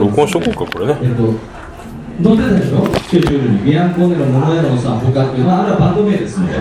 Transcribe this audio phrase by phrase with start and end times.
[0.00, 0.98] 録音しとこうかこれね。
[1.02, 1.34] えっと
[2.22, 6.58] 載ってたでしょスケジュールにビアンコネの桃屋のさん他っていうまああれはバンド名ですので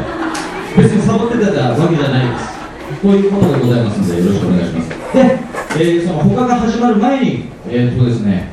[0.77, 2.59] 別にサボってたわけじゃないです。
[3.01, 4.89] こういうことでございますのでよろしくお願いします。
[4.89, 5.39] で、
[5.75, 8.51] えーその他が始まる前にえーっとですね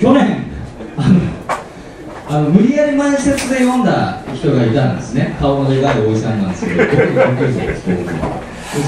[0.00, 0.44] 去年
[0.96, 1.20] あの
[2.28, 5.36] あの無理やり前説で読んだ人がいたんですね。
[5.40, 6.82] 顔のでかいおじさんなんですけど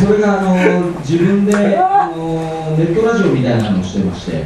[0.07, 4.45] それがあの自分であのネットラジオみたいなのをしてまして、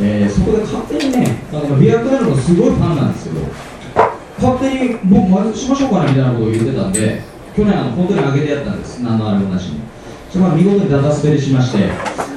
[0.00, 3.40] えーそこで勝手にねあのビアクラブのすごいファンなんですけど
[4.40, 7.22] 勝手に僕前しましょうかねみたいなことを言ってたんで
[7.56, 8.98] 去年あの本当に上げてやったんです。
[8.98, 9.80] 何のあれもなしに。
[10.28, 11.88] それは見事にダダ滑りしまして、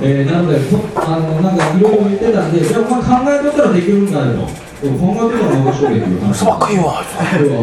[0.03, 6.45] えーなのでこあのなんかいろいろ言ってたんでじゃあお前考えとったらできるんだよでも考えてたら面白いっていう話。
[6.45, 7.01] 今日は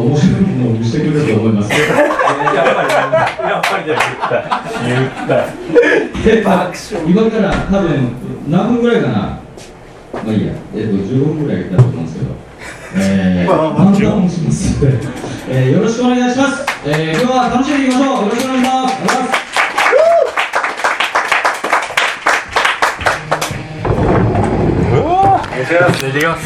[0.03, 1.71] 面白いものを見せてくれると思います。
[1.79, 2.91] やっぱり
[3.47, 4.43] やっぱりじゃ言った。
[4.83, 5.47] 言った。
[6.27, 6.43] で
[7.07, 8.11] 今から多分
[8.51, 9.39] 何分ぐらいかな
[10.25, 12.35] まあいいや、えっと15分ぐらいだと思うんですけど、
[12.97, 14.79] えー、漫談もします、
[15.51, 18.25] えー、よろしくお願いします、えー、今日は楽しんでいきましょう。
[18.25, 18.95] よろしくお願いします。
[25.65, 26.05] いきます。
[26.05, 26.41] 寝てきます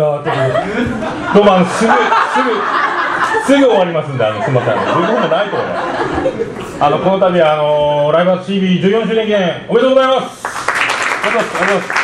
[0.00, 2.80] わーどうもあのすぐすぐ
[3.46, 12.00] すぐ終わりますんであのすみませんあの15分もないと思いますあのこの度あのライブハウス TV14 周年記念おめでとうございますありがとうございます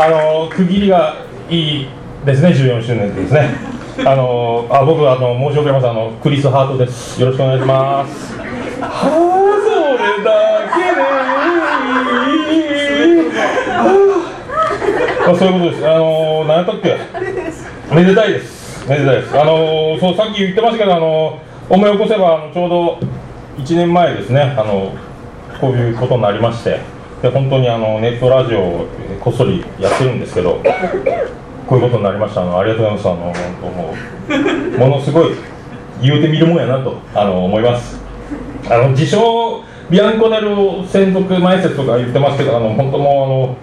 [0.00, 1.14] あの区切りが
[1.50, 1.88] いい
[2.24, 3.50] ですね14周年ですね
[4.06, 8.34] あのあ僕あの申し遅れますあのクリスハートですよろしくお願いします
[8.80, 9.68] はあそ
[10.02, 11.20] れだけで
[15.32, 15.88] あそういうことです。
[15.88, 16.96] あの何やったっけ？
[17.94, 18.88] めでたいです。
[18.88, 19.38] めでたいです。
[19.40, 22.98] あのそうさっき言ってましたけどあの思い起こせばあのちょうど
[23.58, 24.54] 1年前ですね。
[24.56, 24.92] あの
[25.60, 26.80] こういうことになりまして。
[27.20, 28.86] で本当にあのネットラジオを
[29.20, 30.62] こっそりやってるんですけど
[31.66, 32.40] こういうことになりました。
[32.40, 33.34] あのありがとうございます。
[33.34, 33.94] あの本当も
[34.76, 35.34] うものすごい
[36.00, 38.00] 言うてみるもんやなとあの思います。
[38.70, 40.56] あの自称ビアンコネル
[40.88, 43.56] 専属前説とか言ってますけどあの本当もうあの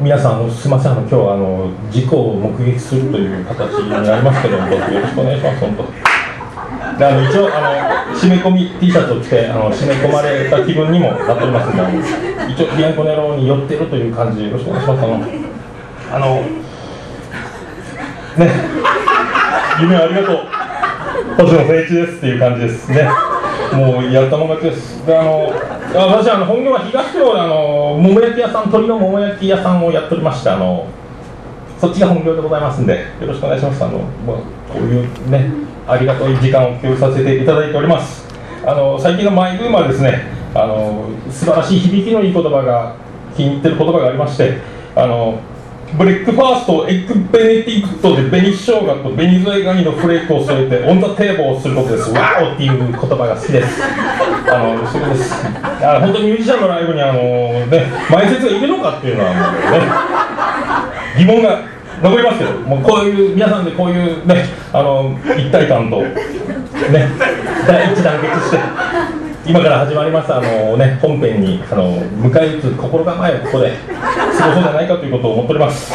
[0.00, 0.92] 皆さんあのすみません。
[0.92, 5.84] あの今日はあの事故を目撃するという形になりますけどもよろしくお願いします本当
[6.98, 7.60] であの一応あ
[8.12, 15.14] の締め込み T シャツを着てあの締め込まれた気分にもなっておりますのであの一応ビアンコネロに寄ってるという感じでよろしくお願いしますあの
[16.12, 16.42] あの
[18.36, 18.50] ね
[19.80, 20.46] 夢ありがとう
[21.38, 23.08] 星野誠一ですっていう感じですね
[23.72, 25.06] もうやったもん勝ちです。
[25.06, 25.52] であの
[25.94, 30.86] あ私あの本業は東京であの桃焼き屋さん鶏の桃焼き屋さんをやっておりましてあの
[31.80, 33.84] そっちが本業でございますんでよろしくお願いします。
[33.84, 34.36] あの、まあ、
[34.72, 35.50] こういうね
[35.86, 38.26] ありがたい時間を共有させていただいております。
[38.66, 40.22] あの最近のマイブームはですね
[40.54, 42.96] あの素晴らしい響きのいい言葉が
[43.36, 44.58] 気に入ってる言葉がありまして
[44.94, 45.38] あの
[45.96, 52.10] breakfast エッグベネディクトで紅生姜と紅ズワイガニのフレークを添えて on the table をすることです。
[52.10, 53.82] wow っていう言葉が好きです。
[53.82, 55.34] あのそこです。
[55.84, 57.20] あ本当にミュージシャンのライブにあの
[57.66, 59.86] ね前説がいるのかっていうのはもうね
[61.18, 61.62] 疑問が
[62.02, 66.18] 残りますけどもうこういう皆さんでこういうねあの一体感とね
[67.66, 69.23] 第一団結して。
[69.46, 73.72] 今から始まりますあの、ね、本編にあの迎え撃つ心構えをここで
[74.38, 75.92] 過ごそうじゃないかということを思っております。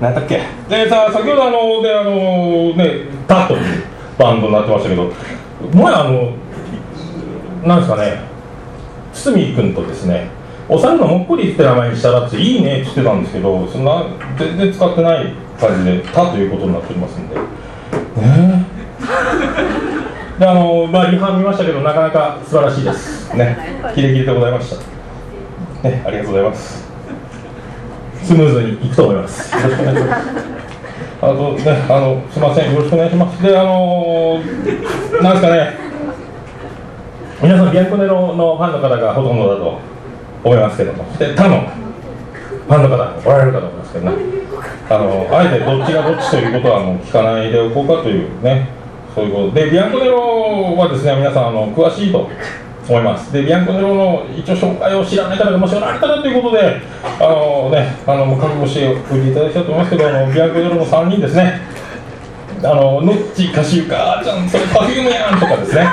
[0.00, 0.40] 何だっけ？
[0.68, 3.82] でさ先ほどあのであのねタッという
[4.18, 5.12] バンドになってましたけど
[5.74, 6.32] 前あの
[7.66, 8.20] なんですかね
[9.12, 10.28] 堤君とですね
[10.70, 14.04] お猿のもっこりって名前にしたらっていいねって言ってたんですけどそんな
[14.38, 17.34] 全然使ってない感じで「た」ということになっておりますんで。
[17.36, 17.42] ね
[18.22, 18.49] え
[20.40, 23.36] であのまあリハ見ましたけどなかなか素晴らしいです。
[23.36, 23.58] ね
[23.94, 24.76] キレキレでございました。
[25.86, 26.88] ねありがとうございます。
[28.24, 29.54] スムーズにいくと思います。
[29.54, 30.22] よろしくお願いします
[31.20, 33.42] あとねあのすみませんよろしくお願いします。
[33.42, 34.40] であの
[35.20, 35.78] なんですかね。
[37.42, 39.78] 皆さんビアンコネロのファンの方がほとんどだと
[40.42, 41.04] 思いますけども。
[41.18, 44.16] で他のファンの方おられるかと思いますけどね。
[44.88, 48.79] あのあえてどっちがどっちということはもう聞かないでおこうかというね
[49.14, 49.52] そういうこと。
[49.52, 52.28] でビアンコネロはですね皆さんあの詳しいと
[52.88, 53.32] 思います。
[53.32, 56.80] でビアンコネロの一応紹介を知らない方がもしおられたらということで
[57.18, 61.60] あのねあの覚悟しておいていただきたいと思いますけどあのビアンコネロの3人ですね。
[62.62, 65.86] あのノッチカシウカあーちゃんそれパフュームやんとかですね。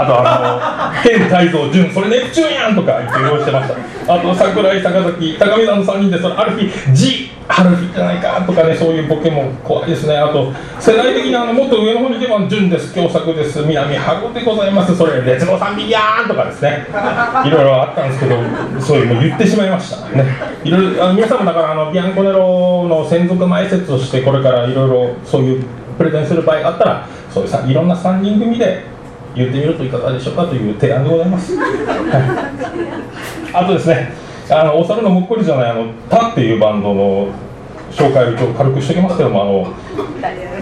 [0.00, 4.14] あとあの天泰造潤それネプチューンやんとか言って用意してました。
[4.14, 10.16] あと桜井坂崎高見さんの3人でそれある日 G 春日じゃないかとかねそういうボケも怖いですね。
[10.16, 12.94] あと世代的にあのもっと上の方に行けば潤です。
[12.94, 13.62] 京作です。
[13.62, 14.96] 南春でございます。
[14.96, 16.86] それ列の3匹やんとかですね。
[17.44, 18.36] いろいろあったんですけど
[18.80, 20.24] そういうもう言ってしまいましたね。
[20.64, 25.64] いろいろあの皆さんもだからあのビアンコネロの専属前説としてこれからいろいろそういう
[25.96, 28.84] プレゼンする場合があったらそういうさいろんな3人組で
[29.34, 31.54] 言ってみるといかがでしょうかという提案でございます、
[33.52, 34.12] あとですね
[34.50, 37.28] あのお猿のもっこりじゃないあのタっていうバンドの
[37.90, 39.64] 紹介を一応軽くしておきますけどもあの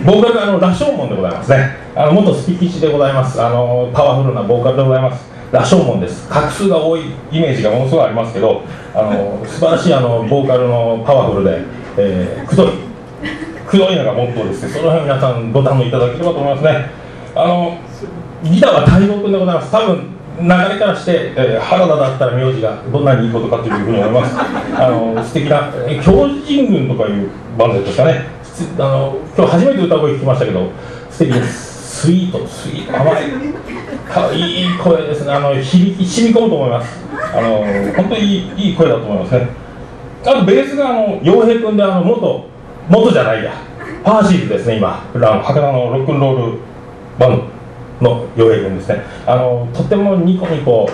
[0.05, 1.77] ボーカルがあの羅生門でございますね。
[1.95, 3.41] あの元スピキチでございます。
[3.43, 5.25] あのパワフルなボーカルでございます。
[5.53, 6.29] 羅生門です。
[6.29, 7.03] 画数が多い
[7.33, 8.63] イメージがものすごいありますけど
[8.95, 11.63] あの素晴らしいあのボーカルのパワフルで、
[11.97, 12.73] えー、くどい。
[13.67, 14.67] くどいのがモットーです。
[14.67, 16.91] ねその辺皆さんご堪能いただければと思いますね。
[17.35, 17.79] あの
[18.45, 19.71] ギターは太蔵君でございます。
[19.71, 24.37] 多分流れからして、えー、原田だったら名字がどんなにいいことかというふうに思います。
[24.77, 28.27] あの素敵な、えー、狂人軍とかいうバンドですかね。
[28.79, 30.69] あの今日初めて歌声聞きましたけど
[31.11, 31.77] 素敵です。
[32.03, 33.01] スイートスイート。
[33.01, 33.15] 甘い。
[34.07, 35.33] かわいい声ですね。
[35.33, 37.05] あの響き染み込むと思います。
[37.35, 37.65] あの
[37.97, 39.49] 本当にいいいい声だと思いますね。
[40.27, 42.45] あとベースがあの洋平君であの元
[42.89, 43.53] 元じゃないや。
[44.05, 45.03] パーシーズですね今。
[45.15, 46.59] あの博多のロックンロール
[47.19, 47.56] バンド。
[48.01, 49.03] の洋平君ですね。
[49.27, 50.89] あのとてもニコニコ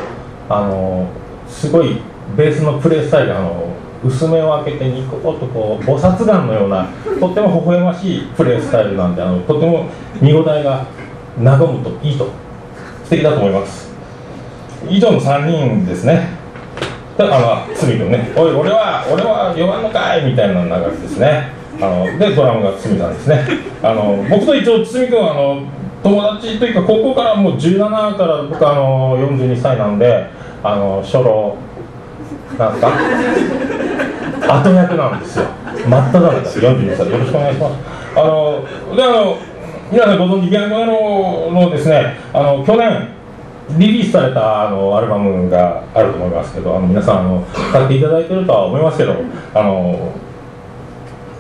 [0.48, 1.08] あの
[1.48, 1.98] すごい
[2.36, 3.72] ベースのプレースタイルあの
[4.04, 6.88] 薄めを開けてニコッとこう菩薩眼のような
[7.20, 9.86] とっても微笑ましいプレースタイルなんであのとても
[10.20, 10.86] 見応えが
[11.42, 12.28] 和むといいと
[13.04, 13.92] 素敵だと思います。
[14.88, 16.28] 以上の3人ですね。
[17.16, 21.48] であの堤君ね「おい俺は俺は呼ばんのかい」みたいな流れですね。
[21.80, 23.44] あのでドラムが堤さんですね。
[23.82, 25.62] あの僕と一応堤君はあの
[26.02, 30.26] 友達というか高校からもう17から僕あの42歳なんで
[30.62, 31.56] あの初老。
[32.58, 32.88] なんか
[34.60, 35.46] 後役なんですよ。
[35.88, 37.10] 真っ只中です42歳。
[37.10, 37.74] よろしくお願いします。
[38.14, 38.64] あの
[38.94, 39.36] であの
[39.90, 43.08] 皆さんご存知ビアンコののですねあの去年
[43.78, 49.14] リリースされたあのアルバムがあると思いますけどあの皆さんあの買っていただいてるとは思いますけど
[49.54, 50.12] あの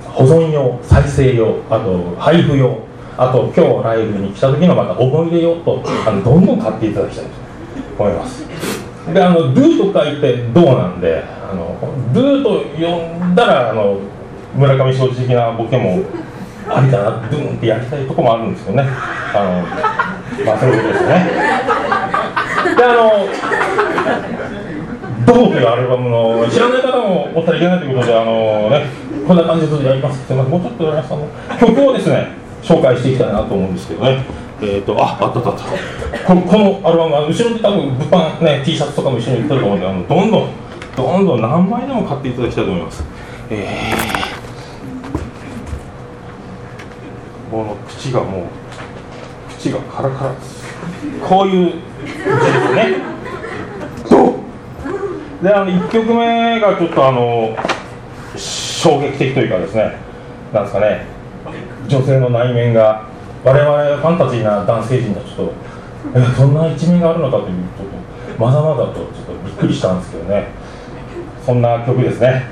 [0.04, 2.78] 保存用再生用あと配布用
[3.22, 7.30] あと今日ライブに来た時のまた思い出よとあのどんどん買っていただきたいと
[8.02, 8.44] 思います。
[9.14, 11.76] であの「ドゥ」と書いて「どう」なんであの
[12.12, 13.98] 「ドゥ」と呼んだらあの
[14.56, 16.02] 村上正直的なボケも
[16.68, 18.84] ありかなドゥンってやりたいとこもあるんですよね。
[19.34, 21.30] あのまあそういうことですね。
[22.76, 23.26] であの
[25.26, 28.86] 「どう」というアルバムの知らない方もおったらいけないということであのね
[29.26, 31.28] こんな感じでやりますすいませんもうちょっと皆さんの
[31.60, 34.24] 曲をですね紹介していきたいなと思うんですけどね。
[34.60, 35.64] えーと、あ、あったあったあった。
[36.24, 40.50] ここのアルバムは後ろに多分物販ね T シャツとかも一緒に売ってると思うんであのどんどん
[40.94, 43.04] どんどん何枚でも買っていただきたいと思います。
[43.50, 48.44] えー、この口がもう
[49.58, 50.62] 口がカラカラです。
[51.28, 51.72] こういう
[52.06, 53.12] 字ですね。
[55.42, 57.56] であの1曲目がちょっとあの
[58.36, 59.96] 衝撃的というかですね
[60.52, 61.04] なんですかね。
[61.88, 63.06] 女性の内面が
[63.44, 65.52] 我々ファンタジーな男性陣がちょっと
[66.36, 70.48] そんな一面があるのかというちょっとまだまだとちょっとびっくりしたんですけどね。
[71.44, 72.46] そんな曲ですね。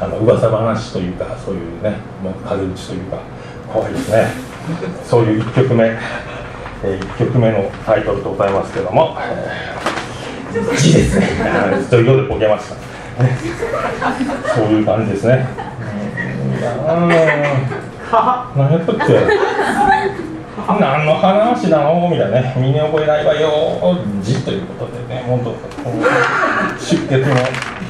[0.00, 3.18] あの噂話というかそういうねもう風打ちというか
[3.72, 4.26] 怖いですね。
[5.04, 9.16] そういう1曲目、えー、1曲目のタイトルでございますけども
[10.78, 11.26] 「字」ですね。
[11.90, 12.02] とい。
[12.02, 13.36] うことでボケました、ね、
[14.54, 15.67] そういう感じですね。
[18.56, 19.04] 何やったっけ
[20.66, 25.54] 何の話なのみたいなね身に覚えないわよ字ということでね本当
[26.78, 27.34] 出血の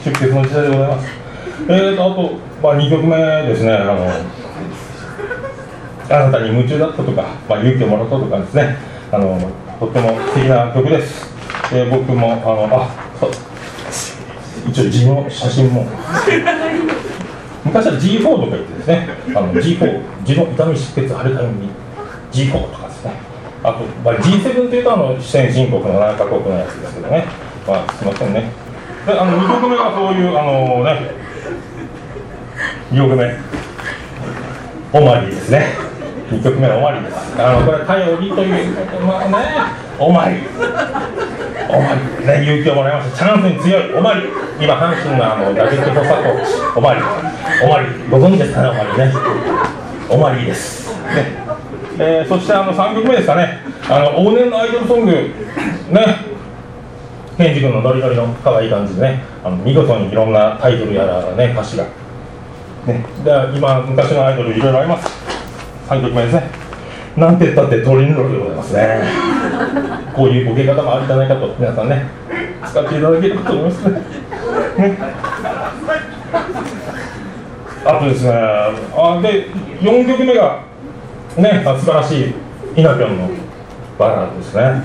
[0.05, 1.09] 出血の時代でございます
[1.69, 3.17] えーとあと、まあ、2曲目
[3.49, 4.09] ですねあの
[6.11, 8.77] あなたに夢中だったとか、まあ、勇気をもらったとかですね
[9.11, 9.39] あの
[9.81, 11.27] とっても素敵な曲です、
[11.73, 12.89] えー、僕もあのあ
[14.69, 15.87] 一応字の写真も
[17.65, 21.69] 昔は G4 とか言ってですねあの G4 字の痛み出血腫れたように
[22.33, 23.13] G4 とかですね。
[23.63, 27.27] あと、まあ、G7 というとあの先進国の7カ国のやつですけどね。
[27.67, 28.51] まあすみませんね。
[29.07, 31.15] であの2曲目はそういうあのね
[32.93, 33.59] 2曲目。
[34.91, 35.88] オマリーですね。
[36.31, 39.37] 2曲目のオマリーですあのこれ頼りというまあね
[39.99, 40.49] オマリー
[41.69, 44.23] オマリね勇気をもらいましたチャンスに強いオマリ
[44.61, 49.13] 今阪神のあの打撃補佐コーチオマリオマリご存知ですかねオマリね
[50.11, 51.39] オマリですね
[52.01, 53.59] えー、そしてあの3曲目ですかね
[53.89, 56.29] あの往年のアイドルソングね
[57.37, 61.85] ケンジ君のノリノリの可愛い感じでねあの見事にいろんなタイトルやらね歌詞が
[62.87, 65.38] ねで今昔のアイドルいろいろあります
[65.89, 66.51] 3曲目ですね。
[67.17, 69.01] なんて言ったってトリンロールでございますね。
[70.15, 71.55] こういうボケ方もあるんじゃないかと。
[71.59, 72.07] 皆さんね。
[72.69, 74.01] 使っていただければと思いますね。
[74.79, 74.99] ね。
[77.87, 78.31] あとですね。
[78.33, 79.49] あで
[79.81, 80.63] 4曲目が
[81.39, 82.35] ね素晴らしい。
[82.77, 83.31] イナピョンの
[83.99, 84.83] バラードですね。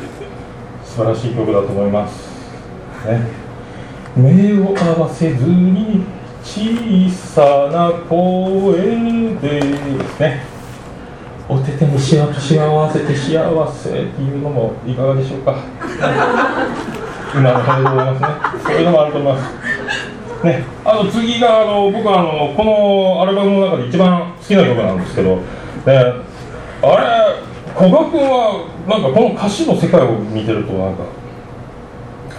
[0.86, 2.30] 素晴らしい曲だと思います。
[3.06, 3.28] ね。
[4.16, 6.06] 目を合わせずに
[6.44, 10.53] 小さな声でですね。
[11.54, 15.56] お手手にしわ幸せて幸せっていうのもいかがでしょうか？
[17.36, 18.28] 今の感じでございますね。
[18.64, 19.54] そういうのもあると思います
[20.44, 25.42] ね、あと次があの僕はあのこのアルバムの中で一番好きな曲なんですけど、ね、
[25.86, 26.14] あれ
[27.78, 31.04] 古賀君はなんかこの歌詞の世界を見てるとなんか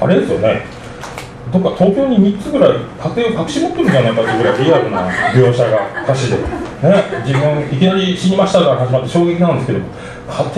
[0.02, 0.66] あれですよね
[1.54, 6.42] どっか東京に3つぐらい家庭を隠し持ってるんじゃないかっていうぐらいリアルな描写が歌詞で、ね、
[7.24, 9.78] 自分いきなり死にましたから始まって衝撃なんですけど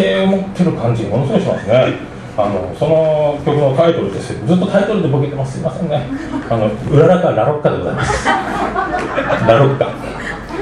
[0.01, 2.17] 家庭を持ってる感じがものすごいしますね。
[2.39, 4.35] あのその曲のタイトルです。
[4.47, 5.55] ずっとタイトルでボケてます。
[5.55, 6.07] すいませんね。
[6.49, 8.27] あのうららかラロッカでございます。
[8.27, 9.96] ラロッカ。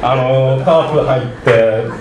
[0.07, 1.51] あのカープ入って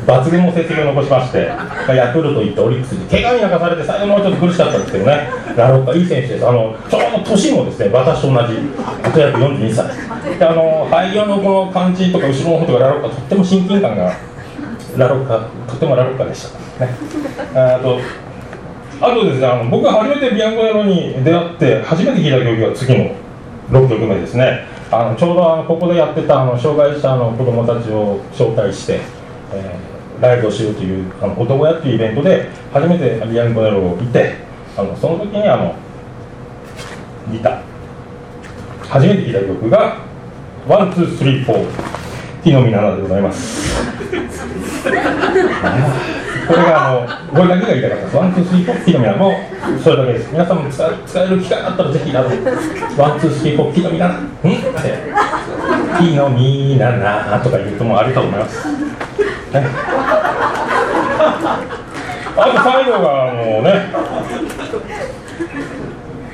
[0.05, 1.49] 抜群の成績を残しまして
[1.95, 5.29] ヤクルト行ってオリックスに怪我に泣かされて最後のはちょっと苦しかったんですけどね。
[5.55, 6.45] ラロッカいい選手です。
[6.45, 8.57] あのちょうど年もですね私と同じ
[9.03, 9.87] あと約42歳。
[10.37, 14.11] であの肺葉のこの感じとか後ろの方とかラロッカとっても親近感が
[14.97, 16.91] ラロッカとてもラロッカでしたね。
[17.55, 17.99] あと
[18.99, 23.15] あとですねあの僕が初めてビアンコネロに出会って初めて聴いた曲が次の
[23.69, 24.72] 6曲目ですね。
[25.01, 29.01] あのちょうどあのここでやってたあの障害者の子どもたちを招待して、
[29.51, 34.35] えー、ライブをしようというあの男屋っていうイベントで初めてビアンコネロを行って
[34.77, 35.75] あのその時にあの
[37.27, 37.61] 見た
[38.87, 39.97] 初めて聴いた曲が
[40.67, 42.03] 「ワンツースリーフォー。
[42.43, 43.73] ティノミナナでございます。
[46.47, 48.05] これがあのこれだけが言いたかった。
[48.05, 49.31] ですワンツースリーフォーティノミナナも
[49.83, 50.31] それだけです。
[50.31, 54.25] 皆さんも使使える機会があったらぜひあのワンツースリーフォーティノミナナん？
[54.25, 54.33] って。
[54.43, 58.73] ティノミナナとか言うともあると思います、ね、
[62.35, 63.93] あと最後があのね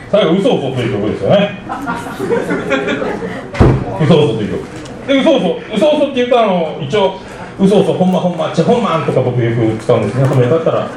[0.10, 1.62] 最後、嘘嘘という曲ですよね。
[4.01, 5.08] 嘘嘘という曲。
[5.08, 7.20] で、嘘嘘、嘘嘘って言うと、あの、一応、
[7.60, 10.25] 嘘嘘、ほんまほんま、チェホンマンとか僕よく使うんですね。
[10.25, 10.89] そのよかったら、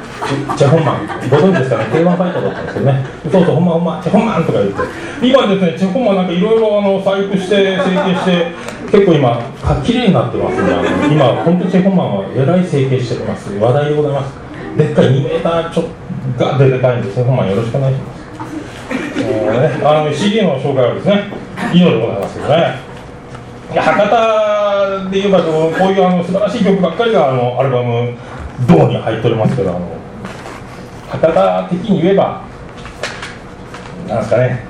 [0.55, 3.05] チェホンマン、ご存知ですかね、K1 ファイターだったんですけどね。
[3.27, 5.27] 嘘嘘、ほんまほんま、チェホンマンとか言って。
[5.27, 8.47] 今ですね、チェホンマンなんかいろいろあの細工して、整形して、
[8.91, 9.41] 結構今、
[9.83, 10.73] 綺麗になってますね。
[10.73, 13.51] あの今、本当にチェホンマンはえらい整形してます。
[13.59, 14.31] 話題でございます。
[14.77, 15.85] でっかい2メーターちょっ
[16.37, 18.23] とがでかいんで、チェホンマンよろしくお願いします。
[19.19, 21.23] えーね、あの CD の紹介はですね、
[21.73, 22.82] 以上でございますけどね。
[23.71, 28.13] いや博多で言えばこういうあの素晴らしい曲ばっかりがあのアルバム
[28.67, 29.79] 「ド」に入っておりますけどあの
[31.09, 32.41] 博多的に言えば
[34.07, 34.65] なんですかね。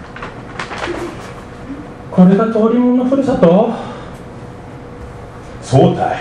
[2.12, 3.72] これが通りもんのふるさと
[5.62, 6.20] そうたい。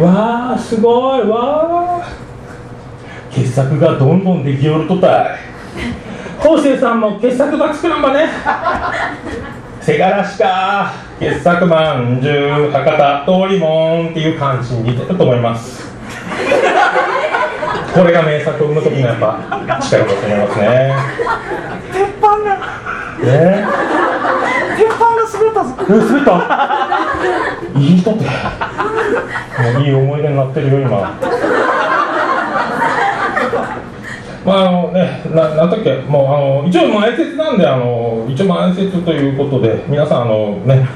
[0.00, 1.22] わあすごい。
[1.22, 2.08] わあ
[3.30, 5.38] 傑作がどんどんできよるとたい。
[6.40, 8.28] 昴生さんも傑作ば作らんばね。
[9.86, 10.92] せがらしか。
[11.20, 15.86] 傑作まんじゅう博多通りもんっていう感じに似てると思います。
[17.94, 19.38] これが名作を生む時のやっぱ
[19.80, 20.92] 力だと思いますね。
[21.92, 22.56] 鉄板が
[23.22, 23.64] ね
[24.76, 25.70] 鉄板が滑ったぞ。
[25.88, 27.78] え滑った？
[27.78, 28.24] いい人って。
[29.84, 31.16] いい思い出になってるよ今
[34.46, 40.88] まああのね、ななんだっけ、もうあの一応前説なんであの一応前説ということで皆さんあのね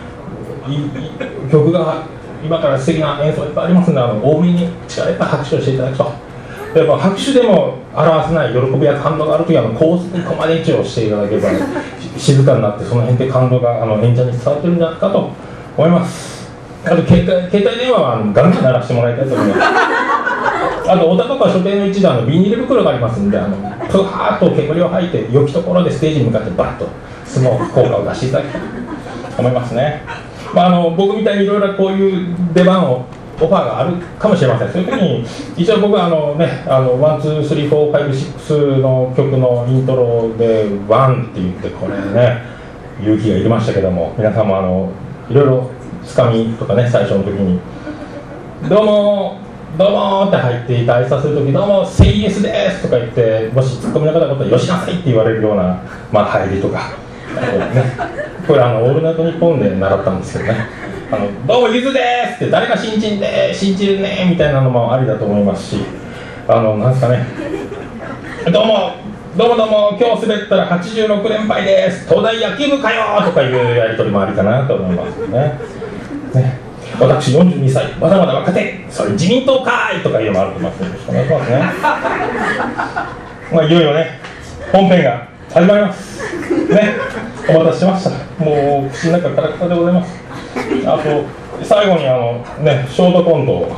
[0.69, 2.05] いい曲が
[2.45, 6.31] 今から素敵な演奏いっぱいありますんであの多めに力いっぱい拍手をしていただくと。
[6.75, 11.49] やっぱ拍手でも表せない喜びや感動があるときはあの高速コマネチをしていただければ、
[12.17, 15.31] 静かになってその辺で感動があの演者に伝わってるんじゃないかと
[15.77, 16.49] 思います
[16.85, 19.61] あと携帯携帯電話はあのガンガン鳴らしてもらいたいと思います
[20.87, 23.57] あと、お高川書店の一段のビニール袋がありますんで、あの
[23.89, 26.89] ふわーっと煙を吐いて、良きところでステージに向かってバッと
[27.25, 28.67] スモーク効果を出していただきたいと
[29.41, 30.03] 思いますね。
[30.55, 33.05] まあ、あの僕みたいにいろいろこういう出番を
[33.41, 34.73] オファーがあるかもしれません。
[34.73, 35.25] そういう時に
[35.57, 42.43] 一応僕はあのね、あの one two three four five six の曲のイントロで one って言ってこれね
[43.01, 44.91] 勇気がいりましたけども、皆さんもあの
[45.31, 45.71] いろいろ
[46.05, 47.61] つかみとかね最初の時に
[48.69, 49.40] どうも
[49.81, 55.83] どうもって入っていて挨拶するとき、どうも、セイエスですとか言って、もしツッコミの方々よしなさいって言われるような、
[56.13, 56.91] まあ、入りとか、
[57.31, 57.85] ね、
[58.47, 60.67] これあの、オールナイトニッポンで習ったんですけどね、
[61.11, 62.01] あのどうも、ゆずで
[62.39, 65.83] すって、誰が新人で、新人ねみたいなのもありだと思いますし、
[66.47, 67.25] あの、なんですかね、
[68.53, 68.97] どうも、
[69.35, 75.59] どうもどうも、今日滑ったら86連敗です、東大野球部かよとかいうやり取りもありかなと思いますね。
[76.35, 76.70] ね。
[77.01, 81.59] 私42歳、まだまだ若手、それ自民党かいとかいうのもあると思いますよろしくお願いしますね。
[83.53, 84.21] まあ、いよいよね、
[84.73, 86.21] 本編が始まります。
[86.73, 86.95] ね、
[87.49, 88.11] お待たせしました。
[88.45, 90.13] もう、口の中カラクタでございます。
[90.87, 93.77] あと、最後にあの、ね、ショートコントを、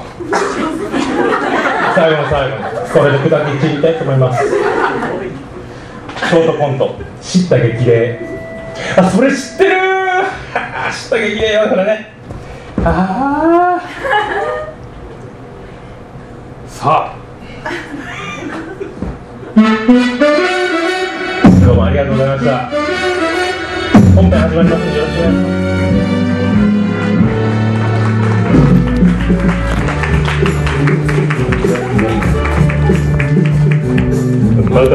[1.94, 4.44] 最後の最後に、これで砕き切りたいと思います。
[4.44, 8.20] ショートコント、知った激励。
[8.96, 9.80] あ、それ知ってる
[10.54, 12.12] あー 知った激励よ、それね。
[12.84, 13.82] ああ
[16.66, 17.16] さあ
[21.64, 22.70] どうもありがとうございました。
[24.16, 25.62] 本編始まりますよろしくお願いします
[34.70, 34.92] また。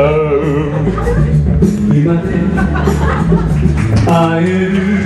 [1.94, 2.28] 今で
[4.06, 4.97] 会える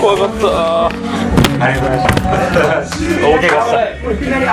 [0.00, 0.90] 怖かった。
[1.60, 4.50] ありがとうございました大怪我した